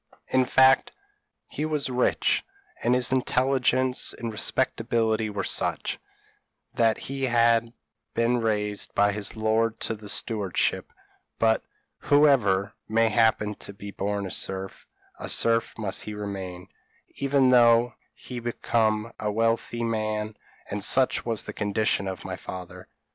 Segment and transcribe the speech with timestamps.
[0.29, 0.91] In fact,
[1.47, 2.43] he was rich
[2.81, 5.99] and his intelligence and respectability were such,
[6.73, 7.71] that he had
[8.15, 10.91] been raised by his lord to the stewardship;
[11.37, 11.61] but,
[11.99, 14.87] whoever may happen to be born a serf,
[15.19, 16.65] a serf must he remain,
[17.17, 20.35] even though he become a wealthy man:
[20.71, 22.89] and such was the condition of my father.